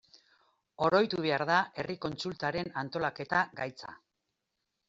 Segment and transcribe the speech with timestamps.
[0.85, 3.95] Oroitu behar da herri kontsultaren antolaketa gaitza.